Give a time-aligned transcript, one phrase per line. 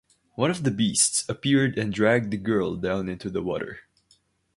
[0.33, 3.81] One of the beasts appeared and dragged the girl down into the water.